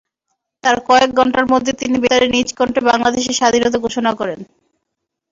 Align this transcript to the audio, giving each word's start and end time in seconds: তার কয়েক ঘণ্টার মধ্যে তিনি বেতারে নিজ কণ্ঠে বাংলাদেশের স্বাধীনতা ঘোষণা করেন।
তার 0.63 0.77
কয়েক 0.87 1.09
ঘণ্টার 1.15 1.45
মধ্যে 1.45 1.71
তিনি 1.73 1.95
বেতারে 1.99 2.27
নিজ 2.27 2.49
কণ্ঠে 2.53 2.81
বাংলাদেশের 2.89 3.37
স্বাধীনতা 3.39 3.77
ঘোষণা 3.79 4.11
করেন। 4.19 4.39